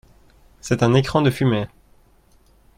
C’est 0.61 0.81
un 0.81 0.95
écran 0.95 1.21
de 1.21 1.29
fumée 1.29 1.67